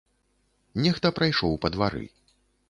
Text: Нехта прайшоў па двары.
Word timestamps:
Нехта 0.85 1.07
прайшоў 1.19 1.53
па 1.67 1.73
двары. 1.77 2.03